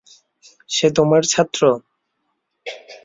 [0.69, 1.61] সে তোমার ছাত্র!